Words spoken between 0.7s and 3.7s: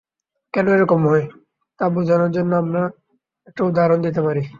এ রকম হয়, তা বোঝার জন্য আমরা একটা